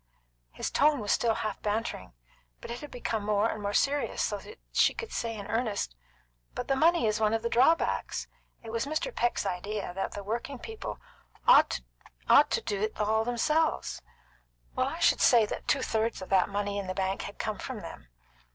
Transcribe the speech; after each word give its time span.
His 0.49 0.71
tone 0.71 0.99
was 0.99 1.11
still 1.11 1.35
half 1.35 1.61
bantering; 1.61 2.13
but 2.59 2.71
it 2.71 2.79
had 2.79 2.89
become 2.89 3.23
more 3.23 3.51
and 3.51 3.61
more 3.61 3.71
serious, 3.71 4.23
so 4.23 4.39
that 4.39 4.57
she 4.71 4.95
could 4.95 5.11
say 5.11 5.35
in 5.37 5.45
earnest: 5.45 5.95
"But 6.55 6.67
the 6.67 6.75
money 6.75 7.05
is 7.05 7.19
one 7.19 7.35
of 7.35 7.43
the 7.43 7.51
drawbacks. 7.51 8.25
It 8.63 8.71
was 8.71 8.87
Mr. 8.87 9.13
Peck's 9.13 9.45
idea 9.45 9.93
that 9.93 10.13
the 10.13 10.23
working 10.23 10.57
people 10.57 10.97
ought 11.47 11.81
to 12.49 12.61
do 12.61 12.81
it 12.81 12.99
all 12.99 13.23
themselves." 13.23 14.01
"Well, 14.75 14.87
I 14.87 14.97
should 14.97 15.21
say 15.21 15.45
that 15.45 15.67
two 15.67 15.83
thirds 15.83 16.19
of 16.23 16.29
that 16.29 16.49
money 16.49 16.79
in 16.79 16.87
the 16.87 16.95
bank 16.95 17.21
had 17.21 17.37
come 17.37 17.59
from 17.59 17.81
them. 17.81 18.07